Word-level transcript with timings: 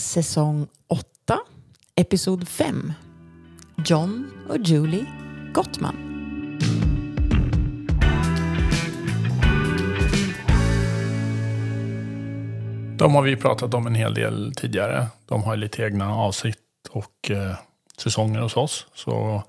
säsong 0.00 0.66
8, 0.88 1.38
episod 1.94 2.48
5. 2.48 2.92
John 3.86 4.30
och 4.48 4.56
Julie 4.58 5.06
Gottman. 5.54 5.96
De 12.98 13.14
har 13.14 13.22
vi 13.22 13.36
pratat 13.36 13.74
om 13.74 13.86
en 13.86 13.94
hel 13.94 14.14
del 14.14 14.52
tidigare. 14.56 15.06
De 15.26 15.42
har 15.42 15.56
lite 15.56 15.82
egna 15.82 16.14
avsnitt 16.14 16.56
och 16.90 17.30
eh, 17.30 17.54
säsonger 17.96 18.40
hos 18.40 18.56
oss. 18.56 18.86
Så 18.94 19.42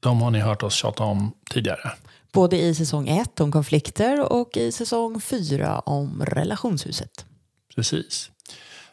de 0.00 0.22
har 0.22 0.30
ni 0.30 0.38
hört 0.38 0.62
oss 0.62 0.74
tjata 0.74 1.04
om 1.04 1.32
tidigare. 1.50 1.92
Både 2.32 2.56
i 2.56 2.74
säsong 2.74 3.08
1 3.08 3.40
om 3.40 3.52
konflikter 3.52 4.32
och 4.32 4.56
i 4.56 4.72
säsong 4.72 5.20
4 5.20 5.78
om 5.78 6.22
relationshuset. 6.26 7.26
Precis. 7.74 8.30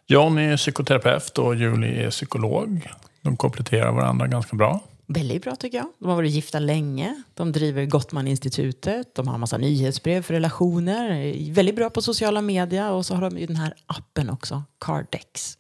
John 0.08 0.38
är 0.38 0.58
psykoterapeut 0.58 1.38
och 1.38 1.56
Julie 1.56 2.06
är 2.06 2.10
psykolog. 2.10 2.92
De 3.22 3.38
kompletterar 3.38 3.92
varandra 3.92 4.28
ganska 4.28 4.56
bra. 4.56 4.80
Väldigt 5.08 5.44
bra 5.44 5.56
tycker 5.56 5.78
jag. 5.78 5.88
De 6.00 6.10
har 6.10 6.16
varit 6.16 6.32
gifta 6.32 6.60
länge. 6.60 7.24
De 7.34 7.52
driver 7.52 7.86
Gottman-institutet. 7.86 9.16
De 9.16 9.28
har 9.28 9.34
en 9.34 9.40
massa 9.40 9.58
nyhetsbrev 9.58 10.22
för 10.22 10.34
relationer. 10.34 11.34
Väldigt 11.54 11.76
bra 11.76 11.90
på 11.90 12.02
sociala 12.02 12.42
medier. 12.42 12.92
Och 12.92 13.06
så 13.06 13.16
har 13.16 13.30
de 13.30 13.38
ju 13.38 13.46
den 13.46 13.56
här 13.56 13.74
appen 13.86 14.30
också, 14.30 14.64
Cardex. 14.80 15.58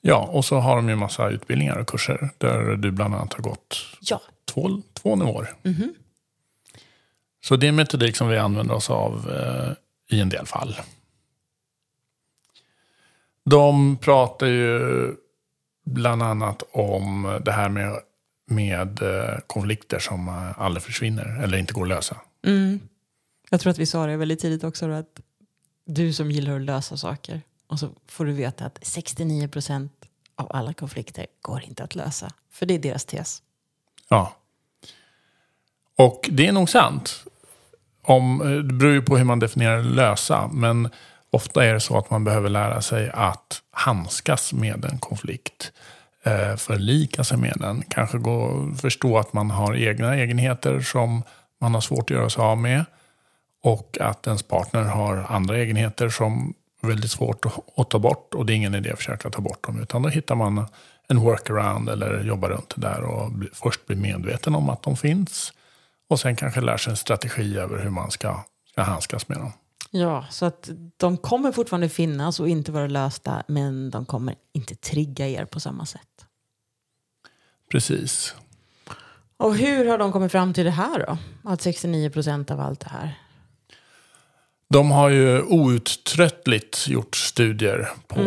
Ja, 0.00 0.28
och 0.32 0.44
så 0.44 0.58
har 0.58 0.76
de 0.76 0.88
ju 0.88 0.96
massa 0.96 1.28
utbildningar 1.28 1.76
och 1.76 1.86
kurser 1.86 2.30
där 2.38 2.76
du 2.76 2.90
bland 2.90 3.14
annat 3.14 3.32
har 3.32 3.42
gått 3.42 3.76
Ja, 4.00 4.20
två, 4.44 4.82
två 4.92 5.16
nivåer. 5.16 5.54
Så 7.44 7.56
det 7.56 7.66
är 7.66 7.68
en 7.68 7.76
metodik 7.76 8.16
som 8.16 8.28
vi 8.28 8.38
använder 8.38 8.74
oss 8.74 8.90
av 8.90 9.30
eh, 9.30 10.16
i 10.16 10.20
en 10.20 10.28
del 10.28 10.46
fall. 10.46 10.76
De 13.50 13.96
pratar 13.96 14.46
ju 14.46 14.80
bland 15.84 16.22
annat 16.22 16.62
om 16.72 17.38
det 17.44 17.52
här 17.52 17.68
med, 17.68 17.92
med 18.46 19.02
eh, 19.02 19.38
konflikter 19.46 19.98
som 19.98 20.28
eh, 20.28 20.60
aldrig 20.60 20.82
försvinner 20.82 21.42
eller 21.42 21.58
inte 21.58 21.72
går 21.72 21.82
att 21.82 21.88
lösa. 21.88 22.16
jag 23.50 23.60
tror 23.60 23.70
att 23.70 23.78
vi 23.78 23.86
sa 23.86 24.06
det 24.06 24.16
väldigt 24.16 24.40
tidigt 24.40 24.64
också. 24.64 24.90
Att 24.90 25.20
du 25.84 26.12
som 26.12 26.30
gillar 26.30 26.56
att 26.56 26.62
lösa 26.62 26.96
saker. 26.96 27.42
Och 27.66 27.78
så 27.78 27.88
får 28.06 28.24
du 28.24 28.32
veta 28.32 28.64
att 28.64 28.78
69 28.82 29.48
procent 29.48 29.92
av 30.36 30.46
alla 30.50 30.72
konflikter 30.72 31.26
går 31.40 31.62
inte 31.64 31.84
att 31.84 31.94
lösa. 31.94 32.32
För 32.50 32.66
det 32.66 32.74
är 32.74 32.78
deras 32.78 33.04
tes. 33.04 33.42
Ja. 34.08 34.36
Och 35.96 36.28
det 36.32 36.46
är 36.46 36.52
nog 36.52 36.70
sant. 36.70 37.24
Om, 38.02 38.40
eh, 38.40 38.48
det 38.48 38.74
beror 38.74 38.92
ju 38.92 39.02
på 39.02 39.16
hur 39.16 39.24
man 39.24 39.38
definierar 39.38 39.82
lösa. 39.82 40.50
Men 40.52 40.88
ofta 41.30 41.64
är 41.64 41.74
det 41.74 41.80
så 41.80 41.98
att 41.98 42.10
man 42.10 42.24
behöver 42.24 42.48
lära 42.48 42.82
sig 42.82 43.10
att 43.14 43.62
handskas 43.70 44.52
med 44.52 44.84
en 44.84 44.98
konflikt. 44.98 45.72
Eh, 46.22 46.56
förlika 46.56 47.24
sig 47.24 47.38
med 47.38 47.56
den. 47.56 47.82
Kanske 47.88 48.18
gå, 48.18 48.68
förstå 48.80 49.18
att 49.18 49.32
man 49.32 49.50
har 49.50 49.76
egna 49.76 50.16
egenheter 50.16 50.80
som 50.80 51.22
man 51.60 51.74
har 51.74 51.80
svårt 51.80 52.10
att 52.10 52.16
göra 52.16 52.30
sig 52.30 52.42
av 52.42 52.58
med. 52.58 52.84
Och 53.62 53.98
att 54.00 54.26
ens 54.26 54.42
partner 54.42 54.82
har 54.82 55.26
andra 55.28 55.58
egenheter 55.58 56.08
som 56.08 56.54
är 56.82 56.88
väldigt 56.88 57.10
svårt 57.10 57.46
att, 57.76 57.90
ta 57.90 57.98
bort. 57.98 58.34
Och 58.34 58.46
det 58.46 58.52
är 58.52 58.54
ingen 58.54 58.74
idé 58.74 58.90
att 58.90 58.98
försöka 58.98 59.30
ta 59.30 59.40
bort 59.40 59.66
dem. 59.66 59.82
Utan 59.82 60.02
då 60.02 60.08
hittar 60.08 60.34
man 60.34 60.66
en 61.08 61.18
workaround 61.18 61.88
eller 61.88 62.24
jobbar 62.24 62.48
runt 62.48 62.74
det 62.76 62.80
där. 62.80 63.02
Och 63.02 63.30
först 63.52 63.86
blir 63.86 63.96
medveten 63.96 64.54
om 64.54 64.70
att 64.70 64.82
de 64.82 64.96
finns. 64.96 65.52
Och 66.08 66.20
sen 66.20 66.36
kanske 66.36 66.60
lär 66.60 66.76
sig 66.76 66.90
en 66.90 66.96
strategi 66.96 67.58
över 67.58 67.78
hur 67.78 67.90
man 67.90 68.10
ska, 68.10 68.44
ska 68.72 68.82
handskas 68.82 69.28
med 69.28 69.38
dem. 69.38 69.52
Ja, 69.90 70.26
så 70.30 70.46
att 70.46 70.70
de 70.96 71.16
kommer 71.16 71.52
fortfarande 71.52 71.88
finnas 71.88 72.40
och 72.40 72.48
inte 72.48 72.72
vara 72.72 72.86
lösta. 72.86 73.42
Men 73.48 73.90
de 73.90 74.04
kommer 74.04 74.34
inte 74.52 74.74
trigga 74.74 75.28
er 75.28 75.44
på 75.44 75.60
samma 75.60 75.86
sätt. 75.86 76.26
Precis. 77.70 78.34
Och 79.36 79.56
hur 79.56 79.84
har 79.88 79.98
de 79.98 80.12
kommit 80.12 80.32
fram 80.32 80.54
till 80.54 80.64
det 80.64 80.70
här 80.70 81.06
då? 81.06 81.18
Att 81.50 81.62
69 81.62 82.10
procent 82.10 82.50
av 82.50 82.60
allt 82.60 82.80
det 82.80 82.88
här. 82.90 83.18
De 84.68 84.90
har 84.90 85.08
ju 85.10 85.42
outtröttligt 85.42 86.88
gjort 86.88 87.16
studier 87.16 87.88
på 88.08 88.20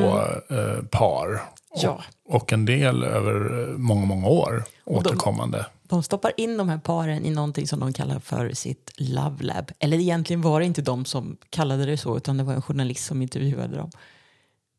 eh, 0.49 0.83
par. 0.91 1.41
Ja. 1.75 2.03
Och, 2.25 2.35
och 2.35 2.53
en 2.53 2.65
del 2.65 3.03
över 3.03 3.67
många, 3.77 4.05
många 4.05 4.27
år 4.27 4.63
de- 4.85 4.91
återkommande. 4.91 5.65
De 5.93 6.03
stoppar 6.03 6.33
in 6.37 6.57
de 6.57 6.69
här 6.69 6.77
paren 6.77 7.25
i 7.25 7.29
någonting 7.29 7.67
som 7.67 7.79
de 7.79 7.93
kallar 7.93 8.19
för 8.19 8.49
sitt 8.53 8.91
Love 8.97 9.43
Lab. 9.43 9.71
Eller 9.79 9.97
egentligen 9.97 10.41
var 10.41 10.59
det 10.59 10.65
inte 10.65 10.81
de 10.81 11.05
som 11.05 11.37
kallade 11.49 11.85
det 11.85 11.97
så, 11.97 12.17
utan 12.17 12.37
det 12.37 12.43
var 12.43 12.53
en 12.53 12.61
journalist 12.61 13.05
som 13.05 13.21
intervjuade 13.21 13.77
dem. 13.77 13.91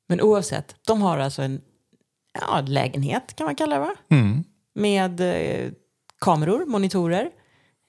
Men 0.07 0.21
oavsett, 0.21 0.77
de 0.87 1.03
har 1.03 1.19
alltså 1.19 1.43
en 1.43 1.61
ja, 2.41 2.61
lägenhet 2.61 3.37
kan 3.37 3.45
man 3.45 3.57
kalla 3.57 3.75
det 3.75 3.81
va? 3.81 3.95
Mm. 4.09 4.45
Med 4.75 5.21
eh, 5.21 5.73
kameror, 6.21 6.67
monitorer. 6.67 7.31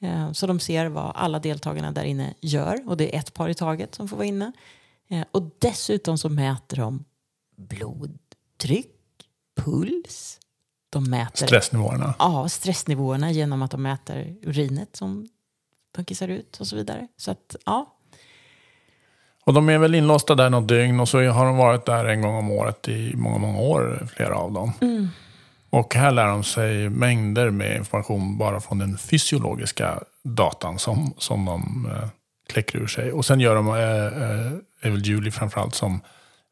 Eh, 0.01 0.31
så 0.31 0.47
de 0.47 0.59
ser 0.59 0.85
vad 0.85 1.11
alla 1.15 1.39
deltagarna 1.39 1.91
där 1.91 2.03
inne 2.03 2.33
gör. 2.41 2.89
Och 2.89 2.97
det 2.97 3.15
är 3.15 3.19
ett 3.19 3.33
par 3.33 3.49
i 3.49 3.53
taget 3.53 3.95
som 3.95 4.07
får 4.07 4.17
vara 4.17 4.27
inne. 4.27 4.51
Eh, 5.09 5.25
och 5.31 5.51
dessutom 5.59 6.17
så 6.17 6.29
mäter 6.29 6.77
de 6.77 7.05
blodtryck, 7.57 8.95
puls. 9.57 10.39
De 10.95 11.09
mäter 11.09 11.45
Stressnivåerna. 11.45 12.13
ja, 12.19 12.49
stressnivåerna 12.49 13.31
genom 13.31 13.61
att 13.61 13.71
de 13.71 13.81
mäter 13.81 14.35
urinet 14.41 14.95
som 14.95 15.27
de 15.95 16.05
kissar 16.05 16.27
ut 16.27 16.57
och 16.59 16.67
så 16.67 16.75
vidare. 16.75 17.07
Så 17.17 17.31
att, 17.31 17.55
ja. 17.65 17.95
Och 19.45 19.53
de 19.53 19.69
är 19.69 19.77
väl 19.77 19.95
inlåsta 19.95 20.35
där 20.35 20.49
något 20.49 20.67
dygn 20.67 20.99
och 20.99 21.09
så 21.09 21.23
har 21.29 21.45
de 21.45 21.57
varit 21.57 21.85
där 21.85 22.05
en 22.05 22.21
gång 22.21 22.35
om 22.35 22.51
året 22.51 22.87
i 22.87 23.15
många, 23.15 23.37
många 23.37 23.59
år, 23.59 24.07
flera 24.15 24.35
av 24.35 24.51
dem. 24.51 24.73
Och 25.69 25.95
här 25.95 26.11
lär 26.11 26.27
de 26.27 26.43
sig 26.43 26.89
mängder 26.89 27.49
med 27.49 27.77
information 27.77 28.37
bara 28.37 28.61
från 28.61 28.77
den 28.77 28.97
fysiologiska 28.97 29.99
datan 30.23 30.79
som, 30.79 31.13
som 31.17 31.45
de 31.45 31.89
eh, 31.91 32.07
kläcker 32.49 32.79
ur 32.79 32.87
sig. 32.87 33.11
Och 33.11 33.25
sen 33.25 33.39
gör 33.39 33.55
de, 33.55 33.67
eh, 33.67 33.75
eh, 33.75 34.51
är 34.81 34.89
väl 34.89 35.05
Julie 35.05 35.31
framförallt 35.31 35.75
som 35.75 36.01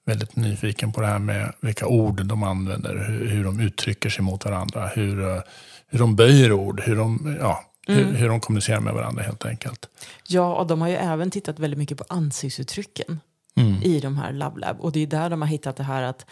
väldigt 0.06 0.36
nyfiken 0.36 0.92
på 0.92 1.02
det 1.02 1.08
här 1.08 1.20
med 1.20 1.54
vilka 1.62 1.88
ord 1.88 2.26
de 2.26 2.44
använder, 2.44 3.06
hur, 3.08 3.28
hur 3.28 3.44
de 3.44 3.60
uttrycker 3.60 4.10
sig 4.10 4.24
mot 4.24 4.46
varandra, 4.46 4.88
hur, 4.88 5.30
eh, 5.30 5.42
hur 5.88 6.00
de 6.00 6.16
böjer 6.16 6.52
ord, 6.52 6.82
hur 6.82 6.96
de, 6.96 7.38
ja, 7.40 7.64
hur, 7.88 8.14
hur 8.14 8.30
de 8.30 8.40
kommunicerar 8.40 8.80
med 8.80 8.94
varandra 8.94 9.24
helt 9.24 9.46
enkelt. 9.46 9.90
ja, 10.28 10.56
och 10.56 10.68
de 10.68 10.82
har 10.82 10.88
ju 10.88 10.96
även 10.96 11.32
tittat 11.32 11.60
väldigt 11.60 11.78
mycket 11.78 11.98
på 11.98 12.06
ansiktsuttrycken 12.10 13.20
i 13.84 14.00
de 14.00 14.18
här 14.18 14.34
Love 14.34 14.60
Lab. 14.60 14.82
Och 14.82 14.92
det 14.92 15.00
är 15.00 15.08
där 15.08 15.30
de 15.30 15.42
har 15.42 15.50
hittat 15.50 15.76
det 15.76 15.84
här 15.84 16.04
att 16.04 16.26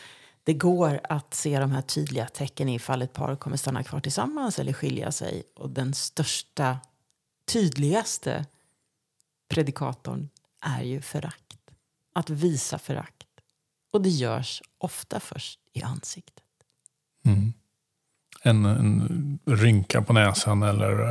det 0.43 0.53
går 0.53 0.99
att 1.03 1.33
se 1.33 1.59
de 1.59 1.71
här 1.71 1.81
tydliga 1.81 2.25
tecken 2.25 2.69
ifall 2.69 3.01
ett 3.01 3.13
par 3.13 3.35
kommer 3.35 3.57
stanna 3.57 3.83
kvar 3.83 3.99
tillsammans 3.99 4.59
eller 4.59 4.73
skilja 4.73 5.11
sig. 5.11 5.43
Och 5.55 5.69
den 5.69 5.93
största, 5.93 6.77
tydligaste 7.45 8.45
predikatorn 9.49 10.29
är 10.61 10.83
ju 10.83 11.01
förakt. 11.01 11.57
Att 12.13 12.29
visa 12.29 12.79
förakt. 12.79 13.20
Och 13.91 14.02
det 14.02 14.09
görs 14.09 14.62
ofta 14.78 15.19
först 15.19 15.59
i 15.74 15.84
ansiktet. 15.84 16.44
en, 18.41 18.66
en 18.66 19.40
rynka 19.46 20.02
på 20.02 20.13
näsan 20.13 20.63
eller 20.63 21.02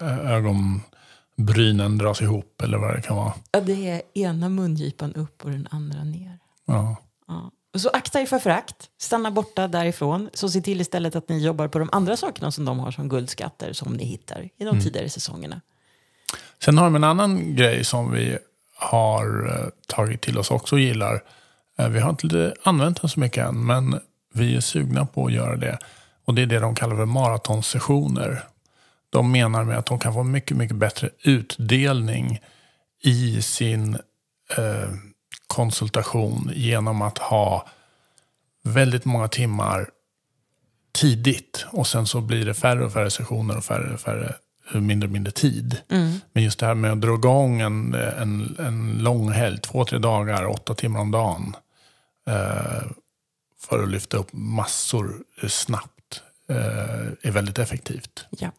eh, 0.00 0.32
ögonbrynen 0.32 1.98
dras 1.98 2.22
ihop 2.22 2.62
eller 2.62 2.78
vad 2.78 2.94
det 2.94 3.02
kan 3.02 3.16
vara. 3.16 3.34
Ja, 3.50 3.60
det 3.60 3.88
är 3.88 4.02
ena 4.14 4.48
mungipan 4.48 5.14
upp 5.14 5.44
och 5.44 5.50
den 5.50 5.68
andra 5.70 6.04
ner. 6.04 6.38
Ja. 6.66 6.96
Ja. 7.26 7.50
Och 7.74 7.80
så 7.80 7.88
akta 7.88 8.20
er 8.20 8.26
för 8.26 8.38
förakt. 8.38 8.90
Stanna 8.98 9.30
borta 9.30 9.68
därifrån. 9.68 10.30
Så 10.34 10.48
se 10.48 10.60
till 10.60 10.80
istället 10.80 11.16
att 11.16 11.28
ni 11.28 11.44
jobbar 11.44 11.68
på 11.68 11.78
de 11.78 11.88
andra 11.92 12.16
sakerna 12.16 12.50
som 12.50 12.64
de 12.64 12.78
har 12.78 12.90
som 12.90 13.08
guldskatter 13.08 13.72
som 13.72 13.92
ni 13.92 14.04
hittar 14.04 14.48
i 14.56 14.64
de 14.64 14.80
tidigare 14.80 15.08
säsongerna. 15.08 15.60
Sen 16.64 16.78
har 16.78 16.84
de 16.84 16.94
en 16.94 17.04
annan 17.04 17.56
grej 17.56 17.84
som 17.84 18.12
vi 18.12 18.38
har 18.76 19.46
eh, 19.48 19.68
tagit 19.86 20.20
till 20.20 20.38
oss 20.38 20.50
också 20.50 20.74
och 20.74 20.80
gillar. 20.80 21.22
Eh, 21.78 21.88
Vi 21.88 22.00
har 22.00 22.10
inte 22.10 22.54
använt 22.62 23.00
den 23.00 23.10
så 23.10 23.20
mycket 23.20 23.46
än, 23.46 23.66
men 23.66 24.00
vi 24.34 24.56
är 24.56 24.60
sugna 24.60 25.06
på 25.06 25.26
att 25.26 25.32
göra 25.32 25.56
det. 25.56 25.78
Och 26.24 26.34
det 26.34 26.42
är 26.42 26.46
det 26.46 26.58
de 26.58 26.74
kallar 26.74 26.96
för 26.96 27.04
maratonsessioner. 27.06 28.42
De 29.10 29.32
menar 29.32 29.64
med 29.64 29.78
att 29.78 29.86
de 29.86 29.98
kan 29.98 30.14
få 30.14 30.22
mycket, 30.22 30.56
mycket 30.56 30.76
bättre 30.76 31.10
utdelning 31.22 32.38
i 33.02 33.42
sin 33.42 33.94
eh, 34.56 34.88
konsultation 35.46 36.50
genom 36.54 37.02
att 37.02 37.18
ha 37.18 37.66
väldigt 38.64 39.04
många 39.04 39.28
timmar 39.28 39.88
tidigt. 40.92 41.66
Och 41.70 41.86
sen 41.86 42.06
så 42.06 42.20
blir 42.20 42.46
det 42.46 42.54
färre 42.54 42.84
och 42.84 42.92
färre 42.92 43.10
sessioner 43.10 43.56
och 43.56 43.64
färre 43.64 43.94
och 43.94 44.00
färre 44.00 44.34
mindre 44.72 45.06
och 45.06 45.12
mindre 45.12 45.30
tid. 45.32 45.76
Men 46.32 46.42
just 46.42 46.58
det 46.58 46.66
här 46.66 46.74
med 46.74 46.92
att 46.92 47.00
dra 47.00 47.14
igång 47.14 47.60
en, 47.60 47.94
en, 47.94 48.56
en 48.58 48.98
lång 48.98 49.30
helg, 49.32 49.58
två, 49.60 49.84
tre 49.84 49.98
dagar, 49.98 50.46
åtta 50.46 50.74
timmar 50.74 51.00
om 51.00 51.10
dagen. 51.10 51.56
Eh, 52.28 52.82
för 53.60 53.82
att 53.82 53.88
lyfta 53.88 54.16
upp 54.16 54.28
massor 54.32 55.24
eh, 55.42 55.48
snabbt 55.48 56.22
eh, 56.48 56.56
är 57.22 57.30
väldigt 57.30 57.58
effektivt. 57.58 58.24
Ja. 58.30 58.50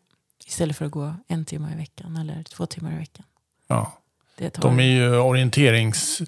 Istället 0.45 0.77
för 0.77 0.86
att 0.86 0.92
gå 0.92 1.16
en 1.27 1.45
timme 1.45 1.74
i 1.74 1.77
veckan 1.77 2.18
eller 2.18 2.44
två 2.44 2.66
timmar 2.66 2.94
i 2.94 2.98
veckan. 2.98 3.25
Ja. 3.68 3.94
De 4.38 4.80
är 4.80 4.83
ju 4.83 5.18
orienterings... 5.18 6.21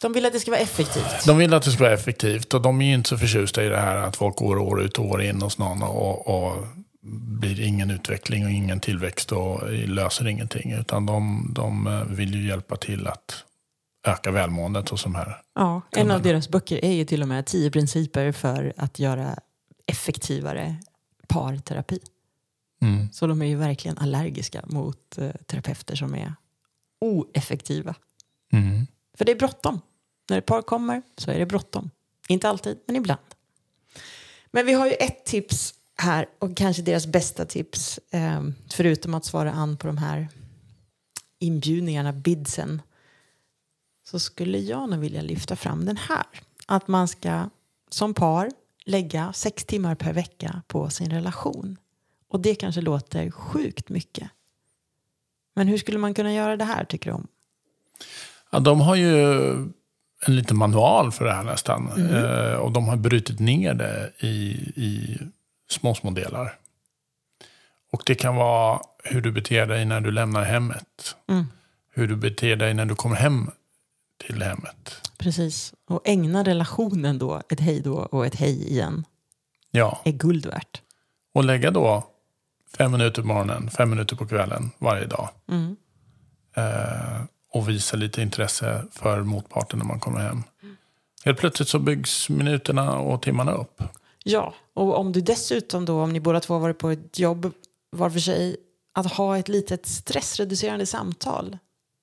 De 0.00 0.12
vill 0.12 0.26
att 0.26 0.32
det 0.32 0.40
ska 0.40 0.50
vara 0.50 0.60
effektivt. 0.60 1.26
De 1.26 1.38
vill 1.38 1.54
att 1.54 1.62
det 1.62 1.70
ska 1.70 1.82
vara 1.82 1.94
effektivt 1.94 2.54
och 2.54 2.62
de 2.62 2.80
är 2.80 2.86
ju 2.86 2.94
inte 2.94 3.08
så 3.08 3.18
förtjusta 3.18 3.64
i 3.64 3.68
det 3.68 3.80
här 3.80 3.96
att 3.96 4.16
folk 4.16 4.36
går 4.36 4.58
år 4.58 4.82
ut 4.82 4.98
och 4.98 5.04
år 5.04 5.22
in 5.22 5.42
hos 5.42 5.58
någon 5.58 5.82
och, 5.82 6.28
och 6.28 6.66
blir 7.00 7.60
ingen 7.60 7.90
utveckling 7.90 8.44
och 8.44 8.50
ingen 8.50 8.80
tillväxt 8.80 9.32
och 9.32 9.72
löser 9.72 10.28
ingenting. 10.28 10.72
Utan 10.72 11.06
de, 11.06 11.46
de 11.54 12.04
vill 12.10 12.34
ju 12.34 12.48
hjälpa 12.48 12.76
till 12.76 13.06
att 13.06 13.44
öka 14.04 14.30
välmåendet 14.30 14.88
hos 14.88 15.02
de 15.02 15.14
här. 15.14 15.42
Ja, 15.54 15.82
en 15.90 16.10
av 16.10 16.22
deras 16.22 16.48
böcker 16.48 16.84
är 16.84 16.92
ju 16.92 17.04
till 17.04 17.22
och 17.22 17.28
med 17.28 17.46
tio 17.46 17.70
principer 17.70 18.32
för 18.32 18.72
att 18.76 18.98
göra 18.98 19.36
effektivare 19.86 20.76
parterapi. 21.28 22.00
Mm. 22.82 23.12
Så 23.12 23.26
de 23.26 23.42
är 23.42 23.46
ju 23.46 23.56
verkligen 23.56 23.98
allergiska 23.98 24.62
mot 24.66 25.18
eh, 25.18 25.30
terapeuter 25.46 25.96
som 25.96 26.14
är 26.14 26.34
oeffektiva. 27.00 27.94
Mm. 28.52 28.86
För 29.14 29.24
det 29.24 29.32
är 29.32 29.36
bråttom. 29.36 29.80
När 30.30 30.38
ett 30.38 30.46
par 30.46 30.62
kommer 30.62 31.02
så 31.16 31.30
är 31.30 31.38
det 31.38 31.46
bråttom. 31.46 31.90
Inte 32.28 32.48
alltid, 32.48 32.78
men 32.86 32.96
ibland. 32.96 33.20
Men 34.50 34.66
vi 34.66 34.72
har 34.72 34.86
ju 34.86 34.92
ett 34.92 35.24
tips 35.24 35.74
här 35.96 36.26
och 36.38 36.56
kanske 36.56 36.82
deras 36.82 37.06
bästa 37.06 37.44
tips 37.44 38.00
eh, 38.10 38.42
förutom 38.70 39.14
att 39.14 39.24
svara 39.24 39.52
an 39.52 39.76
på 39.76 39.86
de 39.86 39.98
här 39.98 40.28
inbjudningarna, 41.38 42.12
bidsen 42.12 42.82
så 44.12 44.18
skulle 44.18 44.58
jag 44.58 44.90
nog 44.90 45.00
vilja 45.00 45.22
lyfta 45.22 45.56
fram 45.56 45.84
den 45.84 45.96
här. 45.96 46.26
Att 46.66 46.88
man 46.88 47.08
ska 47.08 47.48
som 47.90 48.14
par 48.14 48.50
lägga 48.84 49.32
sex 49.32 49.64
timmar 49.64 49.94
per 49.94 50.12
vecka 50.12 50.62
på 50.66 50.90
sin 50.90 51.10
relation. 51.10 51.76
Och 52.28 52.40
det 52.40 52.54
kanske 52.54 52.80
låter 52.80 53.30
sjukt 53.30 53.88
mycket. 53.88 54.30
Men 55.56 55.68
hur 55.68 55.78
skulle 55.78 55.98
man 55.98 56.14
kunna 56.14 56.32
göra 56.32 56.56
det 56.56 56.64
här 56.64 56.84
tycker 56.84 57.10
du 57.10 57.14
om? 57.14 57.26
Ja, 58.50 58.60
de 58.60 58.80
har 58.80 58.94
ju 58.94 59.34
en 60.26 60.36
liten 60.36 60.56
manual 60.56 61.12
för 61.12 61.24
det 61.24 61.32
här 61.32 61.44
nästan. 61.44 61.92
Mm. 61.92 62.24
Eh, 62.24 62.54
och 62.54 62.72
de 62.72 62.88
har 62.88 62.96
brutit 62.96 63.40
ner 63.40 63.74
det 63.74 64.12
i, 64.18 64.28
i 64.76 65.18
små, 65.70 65.94
små 65.94 66.10
delar. 66.10 66.58
Och 67.92 68.02
det 68.06 68.14
kan 68.14 68.36
vara 68.36 68.80
hur 69.04 69.20
du 69.20 69.32
beter 69.32 69.66
dig 69.66 69.84
när 69.84 70.00
du 70.00 70.10
lämnar 70.10 70.42
hemmet. 70.44 71.16
Mm. 71.28 71.46
Hur 71.94 72.08
du 72.08 72.16
beter 72.16 72.56
dig 72.56 72.74
när 72.74 72.86
du 72.86 72.94
kommer 72.94 73.16
hem 73.16 73.50
till 74.26 74.42
hemmet. 74.42 75.10
Precis. 75.18 75.74
Och 75.88 76.00
ägna 76.04 76.44
relationen 76.44 77.18
då 77.18 77.42
ett 77.48 77.60
hej 77.60 77.80
då 77.80 77.94
och 77.94 78.26
ett 78.26 78.34
hej 78.34 78.70
igen. 78.70 79.04
Ja. 79.70 80.00
Är 80.04 80.12
guld 80.12 80.46
värt. 80.46 80.82
Och 81.34 81.44
lägga 81.44 81.70
då 81.70 82.06
fem 82.76 82.92
minuter 82.92 83.22
på 83.22 83.28
morgonen, 83.28 83.70
fem 83.70 83.90
minuter 83.90 84.16
på 84.16 84.26
kvällen 84.26 84.70
varje 84.78 85.06
dag. 85.06 85.28
Mm. 85.48 85.76
Eh, 86.56 87.22
och 87.52 87.68
visa 87.68 87.96
lite 87.96 88.22
intresse 88.22 88.84
för 88.90 89.22
motparten 89.22 89.78
när 89.78 89.86
man 89.86 90.00
kommer 90.00 90.20
hem. 90.20 90.42
Mm. 90.62 90.76
Helt 91.24 91.38
plötsligt 91.38 91.68
så 91.68 91.78
byggs 91.78 92.28
minuterna 92.28 92.98
och 92.98 93.22
timmarna 93.22 93.52
upp. 93.52 93.82
Ja, 94.24 94.54
och 94.74 94.98
om 94.98 95.12
du 95.12 95.20
dessutom 95.20 95.84
då, 95.84 96.02
om 96.02 96.12
ni 96.12 96.20
båda 96.20 96.40
två 96.40 96.54
har 96.54 96.60
varit 96.60 96.78
på 96.78 96.90
ett 96.90 97.18
jobb 97.18 97.52
var 97.90 98.10
för 98.10 98.18
sig, 98.18 98.56
att 98.94 99.12
ha 99.12 99.38
ett 99.38 99.48
litet 99.48 99.86
stressreducerande 99.86 100.86
samtal, 100.86 101.58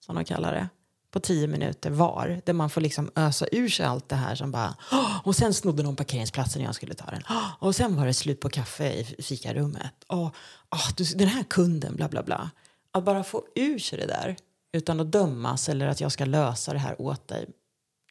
som 0.05 0.15
de 0.15 0.25
kallar 0.25 0.53
det, 0.53 0.69
på 1.11 1.19
tio 1.19 1.47
minuter 1.47 1.89
var. 1.89 2.41
Där 2.45 2.53
man 2.53 2.69
får 2.69 2.81
liksom 2.81 3.11
ösa 3.15 3.45
ur 3.51 3.69
sig 3.69 3.85
allt 3.85 4.09
det 4.09 4.15
här 4.15 4.35
som 4.35 4.51
bara 4.51 4.75
och 5.23 5.35
sen 5.35 5.53
snodde 5.53 5.83
någon 5.83 5.95
parkeringsplatsen 5.95 6.61
när 6.61 6.67
jag 6.67 6.75
skulle 6.75 6.93
ta 6.93 7.05
den. 7.05 7.23
Och 7.59 7.75
sen 7.75 7.95
var 7.95 8.05
det 8.05 8.13
slut 8.13 8.39
på 8.39 8.49
kaffe 8.49 8.93
i 8.93 9.23
fikarummet. 9.23 9.93
Och 10.07 10.35
oh, 10.71 10.89
den 11.15 11.27
här 11.27 11.43
kunden, 11.43 11.95
bla 11.95 12.07
bla 12.09 12.23
bla. 12.23 12.49
Att 12.91 13.03
bara 13.03 13.23
få 13.23 13.43
ur 13.55 13.79
sig 13.79 13.99
det 13.99 14.07
där 14.07 14.35
utan 14.71 14.99
att 14.99 15.11
dömas 15.11 15.69
eller 15.69 15.87
att 15.87 16.01
jag 16.01 16.11
ska 16.11 16.25
lösa 16.25 16.73
det 16.73 16.79
här 16.79 17.01
åt 17.01 17.27
dig 17.27 17.49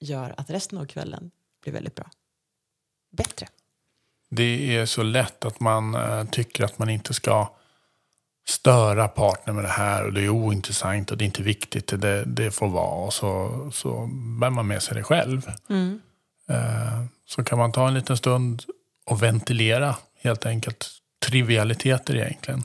gör 0.00 0.34
att 0.36 0.50
resten 0.50 0.78
av 0.78 0.84
kvällen 0.84 1.30
blir 1.62 1.72
väldigt 1.72 1.94
bra. 1.94 2.10
Bättre. 3.16 3.48
Det 4.30 4.76
är 4.76 4.86
så 4.86 5.02
lätt 5.02 5.44
att 5.44 5.60
man 5.60 5.94
eh, 5.94 6.24
tycker 6.24 6.64
att 6.64 6.78
man 6.78 6.88
inte 6.88 7.14
ska 7.14 7.57
störa 8.48 9.08
partner 9.08 9.54
med 9.54 9.64
det 9.64 9.68
här 9.68 10.04
och 10.04 10.12
det 10.12 10.24
är 10.24 10.28
ointressant 10.28 11.10
och 11.10 11.18
det 11.18 11.24
är 11.24 11.26
inte 11.26 11.42
viktigt, 11.42 12.00
det, 12.00 12.24
det 12.24 12.50
får 12.50 12.68
vara. 12.68 13.06
Och 13.06 13.12
så, 13.12 13.70
så 13.72 14.06
bär 14.40 14.50
man 14.50 14.66
med 14.66 14.82
sig 14.82 14.94
det 14.94 15.02
själv. 15.02 15.52
Mm. 15.70 16.00
Eh, 16.48 17.04
så 17.26 17.44
kan 17.44 17.58
man 17.58 17.72
ta 17.72 17.88
en 17.88 17.94
liten 17.94 18.16
stund 18.16 18.62
och 19.06 19.22
ventilera 19.22 19.96
helt 20.22 20.46
enkelt 20.46 20.88
trivialiteter 21.26 22.16
egentligen. 22.16 22.60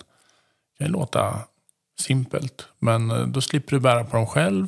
Det 0.78 0.84
kan 0.84 0.92
låta 0.92 1.40
simpelt, 2.00 2.68
men 2.80 3.12
eh, 3.12 3.28
då 3.28 3.42
slipper 3.42 3.72
du 3.72 3.80
bära 3.80 4.04
på 4.04 4.18
dem 4.18 4.28
själv. 4.28 4.68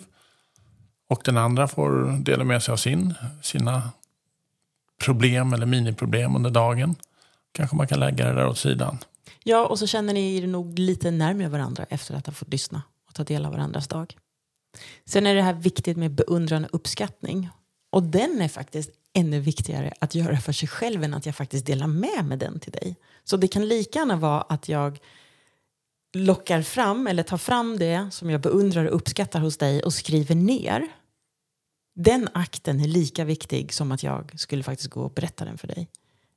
Och 1.09 1.21
den 1.25 1.37
andra 1.37 1.67
får 1.67 2.17
dela 2.23 2.43
med 2.43 2.63
sig 2.63 2.71
av 2.71 2.77
sin, 2.77 3.13
sina 3.41 3.91
problem 5.05 5.53
eller 5.53 5.65
miniproblem 5.65 6.35
under 6.35 6.49
dagen. 6.49 6.95
Kanske 7.51 7.75
man 7.75 7.87
kan 7.87 7.99
lägga 7.99 8.25
det 8.25 8.33
där 8.33 8.47
åt 8.47 8.57
sidan. 8.57 8.97
Ja, 9.47 9.67
och 9.67 9.79
så 9.79 9.87
känner 9.87 10.13
ni 10.13 10.37
er 10.37 10.47
nog 10.47 10.79
lite 10.79 11.11
närmare 11.11 11.49
varandra 11.49 11.85
efter 11.89 12.15
att 12.15 12.25
ha 12.25 12.33
fått 12.33 12.51
lyssna 12.51 12.81
och 13.07 13.13
ta 13.13 13.23
del 13.23 13.45
av 13.45 13.51
varandras 13.51 13.87
dag. 13.87 14.17
Sen 15.05 15.27
är 15.27 15.35
det 15.35 15.41
här 15.41 15.53
viktigt 15.53 15.97
med 15.97 16.11
beundran 16.11 16.65
och 16.65 16.75
uppskattning. 16.75 17.49
Och 17.91 18.03
den 18.03 18.41
är 18.41 18.47
faktiskt 18.47 18.91
ännu 19.13 19.39
viktigare 19.39 19.93
att 19.99 20.15
göra 20.15 20.37
för 20.37 20.51
sig 20.51 20.67
själv 20.67 21.03
än 21.03 21.13
att 21.13 21.25
jag 21.25 21.35
faktiskt 21.35 21.65
delar 21.65 21.87
med 21.87 22.25
mig 22.25 22.37
den 22.37 22.59
till 22.59 22.71
dig. 22.71 22.95
Så 23.23 23.37
det 23.37 23.47
kan 23.47 23.67
lika 23.67 23.99
gärna 23.99 24.15
vara 24.15 24.41
att 24.41 24.69
jag 24.69 24.99
lockar 26.15 26.61
fram 26.61 27.07
eller 27.07 27.23
tar 27.23 27.37
fram 27.37 27.77
det 27.77 28.07
som 28.11 28.29
jag 28.29 28.41
beundrar 28.41 28.85
och 28.85 28.95
uppskattar 28.95 29.39
hos 29.39 29.57
dig 29.57 29.83
och 29.83 29.93
skriver 29.93 30.35
ner. 30.35 30.87
Den 31.95 32.29
akten 32.33 32.79
är 32.79 32.87
lika 32.87 33.25
viktig 33.25 33.73
som 33.73 33.91
att 33.91 34.03
jag 34.03 34.39
skulle 34.39 34.63
faktiskt 34.63 34.89
gå 34.89 35.01
och 35.01 35.13
berätta 35.13 35.45
den 35.45 35.57
för 35.57 35.67
dig. 35.67 35.89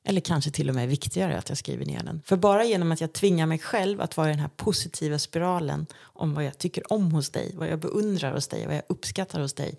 Eller 0.08 0.20
kanske 0.20 0.50
till 0.50 0.68
och 0.68 0.74
med 0.74 0.88
viktigare 0.88 1.38
att 1.38 1.48
jag 1.48 1.58
skriver 1.58 1.84
ner 1.86 2.02
den. 2.02 2.22
För 2.24 2.36
bara 2.36 2.64
genom 2.64 2.92
att 2.92 3.00
jag 3.00 3.12
tvingar 3.12 3.46
mig 3.46 3.58
själv 3.58 4.00
att 4.00 4.16
vara 4.16 4.28
i 4.28 4.30
den 4.30 4.40
här 4.40 4.50
positiva 4.56 5.18
spiralen 5.18 5.86
om 6.00 6.34
vad 6.34 6.44
jag 6.44 6.58
tycker 6.58 6.92
om 6.92 7.12
hos 7.12 7.30
dig, 7.30 7.52
vad 7.54 7.68
jag 7.68 7.78
beundrar 7.78 8.34
hos 8.34 8.48
dig, 8.48 8.66
vad 8.66 8.76
jag 8.76 8.82
uppskattar 8.88 9.40
hos 9.40 9.52
dig 9.52 9.78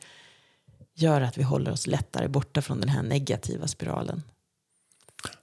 gör 0.93 1.21
att 1.21 1.37
vi 1.37 1.43
håller 1.43 1.71
oss 1.71 1.87
lättare 1.87 2.27
borta 2.27 2.61
från 2.61 2.79
den 2.79 2.89
här 2.89 3.03
negativa 3.03 3.67
spiralen. 3.67 4.23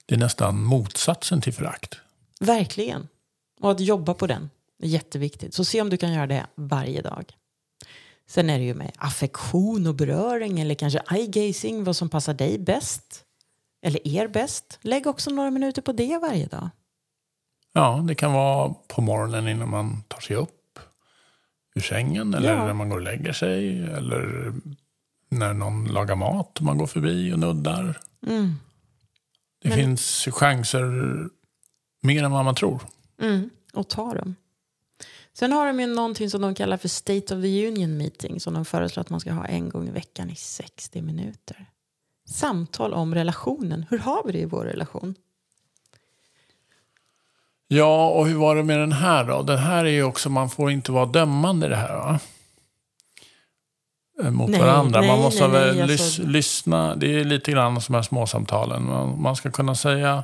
Det 0.05 0.15
är 0.15 0.19
nästan 0.19 0.63
motsatsen 0.63 1.41
till 1.41 1.53
förakt. 1.53 1.95
Verkligen. 2.39 3.07
Och 3.59 3.71
att 3.71 3.79
jobba 3.79 4.13
på 4.13 4.27
den 4.27 4.49
är 4.83 4.87
jätteviktigt. 4.87 5.53
Så 5.53 5.65
se 5.65 5.81
om 5.81 5.89
du 5.89 5.97
kan 5.97 6.13
göra 6.13 6.27
det 6.27 6.45
varje 6.55 7.01
dag. 7.01 7.33
Sen 8.27 8.49
är 8.49 8.59
det 8.59 8.65
ju 8.65 8.73
med 8.73 8.91
affektion 8.95 9.87
och 9.87 9.95
beröring 9.95 10.59
eller 10.59 10.75
kanske 10.75 10.99
eye-gazing, 10.99 11.83
vad 11.83 11.95
som 11.95 12.09
passar 12.09 12.33
dig 12.33 12.59
bäst 12.59 13.23
eller 13.81 14.07
er 14.07 14.27
bäst. 14.27 14.79
Lägg 14.81 15.07
också 15.07 15.29
några 15.29 15.51
minuter 15.51 15.81
på 15.81 15.91
det 15.91 16.17
varje 16.17 16.45
dag. 16.45 16.69
Ja, 17.73 18.03
det 18.07 18.15
kan 18.15 18.33
vara 18.33 18.73
på 18.87 19.01
morgonen 19.01 19.47
innan 19.47 19.69
man 19.69 20.03
tar 20.07 20.19
sig 20.19 20.35
upp 20.35 20.79
ur 21.75 21.81
sängen 21.81 22.33
eller 22.33 22.53
ja. 22.53 22.65
när 22.65 22.73
man 22.73 22.89
går 22.89 22.97
och 22.97 23.03
lägger 23.03 23.33
sig 23.33 23.83
eller 23.83 24.53
när 25.29 25.53
någon 25.53 25.85
lagar 25.85 26.15
mat 26.15 26.57
och 26.57 26.63
man 26.63 26.77
går 26.77 26.87
förbi 26.87 27.33
och 27.33 27.39
nuddar. 27.39 27.99
Mm. 28.27 28.55
Det 29.61 29.69
Men... 29.69 29.77
finns 29.77 30.27
chanser 30.31 30.83
mer 32.01 32.23
än 32.23 32.31
vad 32.31 32.45
man 32.45 32.55
tror. 32.55 32.81
Mm, 33.21 33.49
och 33.73 33.89
ta 33.89 34.13
dem. 34.13 34.35
Sen 35.33 35.51
har 35.51 35.67
de 35.67 35.79
ju 35.79 35.87
någonting 35.87 36.29
som 36.29 36.41
de 36.41 36.55
kallar 36.55 36.77
för 36.77 36.87
State 36.87 37.35
of 37.35 37.41
the 37.41 37.67
Union 37.67 37.97
meeting 37.97 38.39
som 38.39 38.53
de 38.53 38.65
föreslår 38.65 39.01
att 39.01 39.09
man 39.09 39.19
ska 39.19 39.31
ha 39.31 39.45
en 39.45 39.69
gång 39.69 39.87
i 39.87 39.91
veckan 39.91 40.29
i 40.29 40.35
60 40.35 41.01
minuter 41.01 41.65
samtal 42.27 42.93
om 42.93 43.15
relationen. 43.15 43.85
Hur 43.89 43.97
har 43.97 44.23
vi 44.25 44.31
det 44.31 44.39
i 44.39 44.45
vår 44.45 44.65
relation? 44.65 45.15
Ja, 47.67 48.09
och 48.09 48.27
hur 48.27 48.35
var 48.35 48.55
det 48.55 48.63
med 48.63 48.79
den 48.79 48.91
här 48.91 49.23
då? 49.23 49.41
Den 49.41 49.57
här 49.57 49.85
är 49.85 49.89
ju 49.89 50.03
också, 50.03 50.29
man 50.29 50.49
får 50.49 50.71
inte 50.71 50.91
vara 50.91 51.05
dömande 51.05 51.65
i 51.65 51.69
det 51.69 51.75
här 51.75 51.95
va? 51.95 52.19
Eh, 54.23 54.31
mot 54.31 54.49
nej, 54.49 54.59
varandra. 54.59 54.99
Nej, 54.99 55.09
man 55.09 55.19
måste 55.19 55.47
nej, 55.47 55.51
väl 55.51 55.81
alltså... 55.81 56.23
lyssna. 56.23 56.95
Det 56.95 57.19
är 57.19 57.23
lite 57.23 57.51
grann 57.51 57.81
som 57.81 57.95
här 57.95 58.01
småsamtalen. 58.01 58.85
Man, 58.85 59.21
man 59.21 59.35
ska 59.35 59.51
kunna 59.51 59.75
säga, 59.75 60.23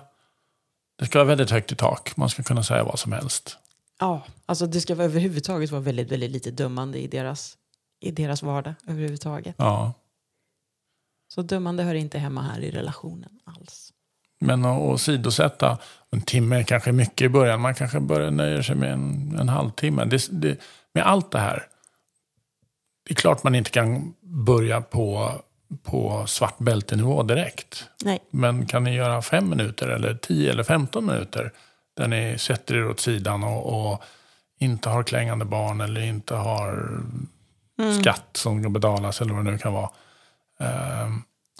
det 1.00 1.05
ska 1.05 1.19
vara 1.19 1.27
väldigt 1.27 1.51
högt 1.51 1.72
i 1.72 1.75
tak. 1.75 2.17
Man 2.17 2.29
ska 2.29 2.43
kunna 2.43 2.63
säga 2.63 2.83
vad 2.83 3.00
som 3.00 3.12
helst. 3.12 3.57
Ja, 4.00 4.22
alltså 4.45 4.65
det 4.65 4.81
ska 4.81 4.93
överhuvudtaget 4.93 5.72
vara 5.72 5.81
väldigt, 5.81 6.12
väldigt 6.12 6.31
lite 6.31 6.51
dömande 6.51 7.00
i 7.00 7.07
deras, 7.07 7.57
i 8.00 8.12
deras 8.12 8.43
vardag 8.43 8.74
överhuvudtaget. 8.88 9.55
Ja. 9.57 9.93
Så 11.35 11.41
dömande 11.41 11.83
hör 11.83 11.95
inte 11.95 12.19
hemma 12.19 12.41
här 12.41 12.59
i 12.59 12.71
relationen 12.71 13.39
alls. 13.43 13.93
Men 14.39 14.65
att 14.65 14.79
åsidosätta, 14.79 15.77
en 16.11 16.21
timme 16.21 16.63
kanske 16.63 16.91
mycket 16.91 17.25
i 17.25 17.29
början, 17.29 17.61
man 17.61 17.75
kanske 17.75 17.99
börjar 17.99 18.31
nöja 18.31 18.63
sig 18.63 18.75
med 18.75 18.93
en, 18.93 19.35
en 19.39 19.49
halvtimme. 19.49 20.05
Det, 20.05 20.27
det, 20.31 20.57
med 20.93 21.07
allt 21.07 21.31
det 21.31 21.39
här, 21.39 21.67
det 23.07 23.13
är 23.13 23.15
klart 23.15 23.43
man 23.43 23.55
inte 23.55 23.69
kan 23.69 24.13
börja 24.21 24.81
på, 24.81 25.31
på 25.83 26.23
svart 26.27 26.57
bältenivå 26.57 27.23
direkt. 27.23 27.85
Nej. 28.03 28.19
Men 28.29 28.65
kan 28.65 28.83
ni 28.83 28.95
göra 28.95 29.21
fem 29.21 29.49
minuter 29.49 29.87
eller 29.87 30.15
tio 30.15 30.51
eller 30.51 30.63
femton 30.63 31.05
minuter 31.05 31.51
där 31.93 32.07
ni 32.07 32.37
sätter 32.37 32.75
er 32.75 32.89
åt 32.89 32.99
sidan 32.99 33.43
och, 33.43 33.91
och 33.91 34.03
inte 34.59 34.89
har 34.89 35.03
klängande 35.03 35.45
barn 35.45 35.81
eller 35.81 36.01
inte 36.01 36.35
har 36.35 37.01
mm. 37.79 38.01
skatt 38.01 38.29
som 38.33 38.61
ska 38.61 38.69
betalas 38.69 39.21
eller 39.21 39.33
vad 39.33 39.45
det 39.45 39.51
nu 39.51 39.57
kan 39.57 39.73
vara 39.73 39.89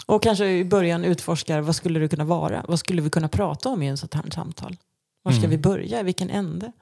Och 0.06 0.22
kanske 0.22 0.46
i 0.46 0.64
början 0.64 1.04
utforskar 1.04 1.60
vad 1.60 1.76
skulle 1.76 1.98
det 2.00 2.08
kunna 2.08 2.24
vara? 2.24 2.64
Vad 2.68 2.78
skulle 2.78 3.02
vi 3.02 3.10
kunna 3.10 3.28
prata 3.28 3.68
om 3.68 3.82
i 3.82 3.86
en 3.88 3.96
sånt 3.96 4.14
här 4.14 4.30
samtal? 4.34 4.76
Var 5.22 5.32
ska 5.32 5.48
vi 5.48 5.58
börja? 5.58 6.00
I 6.00 6.02
vilken 6.02 6.30
ände? 6.30 6.72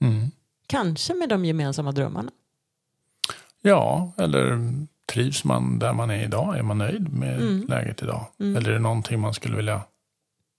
mm. 0.00 0.30
Kanske 0.66 1.14
med 1.14 1.28
de 1.28 1.44
gemensamma 1.44 1.92
drömmarna. 1.92 2.30
Ja, 3.62 4.12
eller 4.16 4.72
trivs 5.12 5.44
man 5.44 5.78
där 5.78 5.92
man 5.92 6.10
är 6.10 6.24
idag? 6.24 6.58
Är 6.58 6.62
man 6.62 6.78
nöjd 6.78 7.12
med 7.12 7.40
Mm. 7.42 7.66
läget 7.68 8.02
idag? 8.02 8.26
Eller 8.38 8.68
är 8.68 8.72
det 8.72 8.78
någonting 8.78 9.20
man 9.20 9.34
skulle 9.34 9.56
vilja 9.56 9.80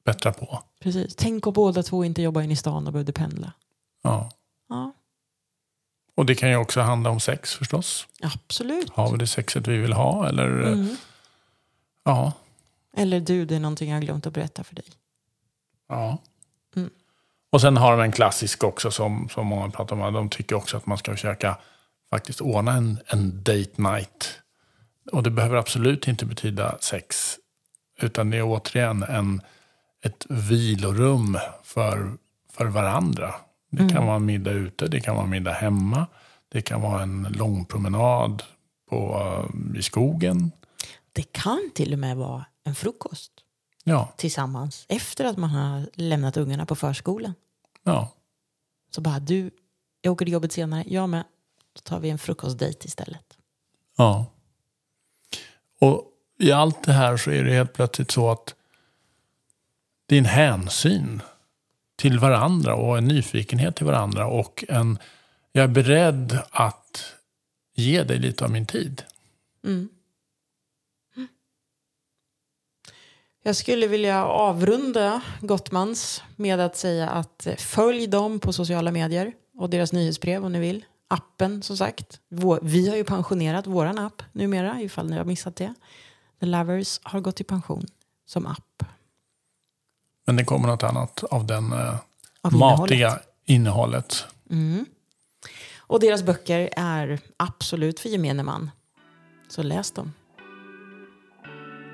bättra 0.05 0.31
på? 0.31 0.63
Precis. 0.79 1.15
Tänk 1.15 1.47
om 1.47 1.53
båda 1.53 1.83
två 1.83 2.03
inte 2.05 2.21
jobbar 2.21 2.41
in 2.41 2.51
i 2.51 2.55
stan 2.55 2.87
och 2.87 2.93
behövde 2.93 3.11
pendla. 3.13 3.51
Ja. 4.01 4.31
Ja, 4.69 4.93
Och 6.19 6.25
det 6.25 6.35
kan 6.35 6.49
ju 6.49 6.55
också 6.55 6.81
handla 6.81 7.09
om 7.09 7.19
sex 7.19 7.53
förstås. 7.55 8.07
absolut. 8.21 8.89
Har 8.89 9.11
vi 9.11 9.17
det 9.17 9.27
sexet 9.27 9.67
vi 9.67 9.77
vill 9.77 9.93
ha? 9.93 10.27
Eller, 10.27 10.61
eh, 10.61 10.67
Mm. 10.71 10.97
ja. 12.03 12.31
Eller 12.97 13.19
du, 13.19 13.45
det 13.45 13.55
är 13.55 13.59
någonting 13.59 13.89
jag 13.89 13.97
har 13.97 14.01
glömt 14.01 14.27
att 14.27 14.33
berätta 14.33 14.63
för 14.63 14.75
dig. 14.75 14.85
ja. 15.89 16.17
Mm. 16.75 16.89
Och 17.49 17.61
sen 17.61 17.77
har 17.77 17.91
de 17.91 18.01
en 18.03 18.11
klassisk 18.11 18.63
också 18.63 18.91
som, 18.91 19.29
som 19.29 19.47
många 19.47 19.69
pratar 19.69 20.01
om. 20.01 20.13
De 20.13 20.29
tycker 20.29 20.55
också 20.55 20.77
att 20.77 20.85
man 20.85 20.97
ska 20.97 21.11
försöka 21.11 21.57
faktiskt 22.09 22.41
ordna 22.41 22.73
en, 22.73 22.99
en 23.07 23.43
date 23.43 23.81
night. 23.81 24.39
Och 25.11 25.23
det 25.23 25.29
behöver 25.29 25.55
absolut 25.57 26.07
inte 26.07 26.25
betyda 26.25 26.77
sex. 26.81 27.37
Utan 28.01 28.29
det 28.29 28.37
är 28.37 28.43
återigen 28.43 29.03
en, 29.03 29.41
ett 30.03 30.25
vilorum 30.29 31.37
för, 31.63 32.17
för 32.53 32.65
varandra. 32.65 33.35
Det 33.69 33.89
kan 33.89 34.05
vara 34.05 34.15
en 34.15 34.25
middag 34.25 34.51
ute, 34.51 34.87
det 34.87 34.99
kan 35.01 35.15
vara 35.15 35.23
en 35.23 35.29
middag 35.29 35.53
hemma. 35.53 36.07
Det 36.49 36.61
kan 36.61 36.81
vara 36.81 37.01
en 37.03 37.23
lång 37.23 37.65
promenad 37.65 38.43
på, 38.89 39.19
eh, 39.73 39.79
i 39.79 39.81
skogen. 39.81 40.51
Det 41.13 41.31
kan 41.31 41.69
till 41.75 41.93
och 41.93 41.99
med 41.99 42.17
vara 42.17 42.45
en 42.63 42.75
frukost 42.75 43.31
Ja, 43.83 44.13
tillsammans 44.17 44.85
efter 44.89 45.25
att 45.25 45.37
man 45.37 45.49
har 45.49 45.89
lämnat 45.93 46.37
ungarna 46.37 46.65
på 46.65 46.75
förskolan. 46.75 47.33
ja. 47.83 48.09
Så 48.91 49.01
bara 49.01 49.19
du, 49.19 49.51
jag 50.01 50.11
åker 50.13 50.25
till 50.25 50.33
jobbet 50.33 50.51
senare, 50.51 50.83
jag 50.87 51.09
med. 51.09 51.23
Då 51.73 51.79
tar 51.83 51.99
vi 51.99 52.09
en 52.09 52.17
frukostdejt 52.17 52.85
istället. 52.85 53.37
Ja. 53.97 54.25
Och 55.81 56.03
i 56.39 56.51
allt 56.51 56.83
det 56.83 56.93
här 56.93 57.17
så 57.17 57.31
är 57.31 57.43
det 57.43 57.51
helt 57.53 57.73
plötsligt 57.73 58.11
så 58.11 58.31
att 58.31 58.55
en 60.07 60.25
hänsyn 60.25 61.21
till 61.99 62.19
varandra 62.19 62.75
och 62.75 62.97
en 62.97 63.05
nyfikenhet 63.05 63.75
till 63.75 63.85
varandra 63.85 64.27
och 64.27 64.65
en, 64.67 64.99
jag 65.51 65.63
är 65.63 65.67
beredd 65.67 66.39
att 66.51 67.13
ge 67.75 68.03
dig 68.03 68.19
lite 68.19 68.45
av 68.45 68.51
min 68.51 68.65
tid. 68.65 69.03
Mm. 69.65 69.89
Jag 73.43 73.55
skulle 73.55 73.87
vilja 73.87 74.25
avrunda 74.25 75.21
Gottmans 75.41 76.23
med 76.35 76.59
att 76.59 76.77
säga 76.77 77.09
att 77.09 77.47
eh, 77.47 77.55
följ 77.55 78.07
dem 78.07 78.39
på 78.39 78.53
sociala 78.53 78.91
medier 78.91 79.33
och 79.57 79.69
deras 79.69 79.93
nyhetsbrev 79.93 80.45
om 80.45 80.51
ni 80.51 80.59
vill. 80.59 80.85
Appen 81.07 81.61
som 81.61 81.77
sagt. 81.77 82.19
Vi 82.61 82.89
har 82.89 82.95
ju 82.95 83.03
pensionerat 83.03 83.67
våran 83.67 83.99
app 83.99 84.23
numera 84.31 84.81
ifall 84.81 85.09
ni 85.09 85.17
har 85.17 85.25
missat 85.25 85.55
det. 85.55 85.73
The 86.39 86.45
Lovers 86.45 86.99
har 87.03 87.19
gått 87.19 87.41
i 87.41 87.43
pension 87.43 87.85
som 88.25 88.45
app. 88.45 88.83
Men 90.29 90.35
det 90.35 90.43
kommer 90.43 90.67
något 90.67 90.83
annat 90.83 91.23
av 91.23 91.45
den 91.45 91.73
eh, 91.73 91.95
Av 92.41 92.53
matiga 92.53 93.19
innehållet. 93.45 94.25
Mm. 94.49 94.85
Och 95.77 95.99
deras 95.99 96.23
böcker 96.23 96.69
är 96.75 97.19
absolut 97.37 97.99
för 97.99 98.09
gemene 98.09 98.43
man. 98.43 98.71
Så 99.47 99.63
läs 99.63 99.91
dem. 99.91 100.13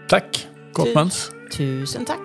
Tack, 0.09 0.47
Gottmans. 0.73 1.31
Tusen 1.57 2.05
tack. 2.05 2.24